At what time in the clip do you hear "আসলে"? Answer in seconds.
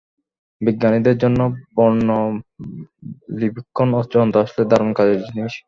4.45-4.63